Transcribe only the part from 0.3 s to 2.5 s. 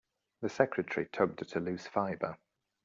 The secretary tugged at a loose fibre.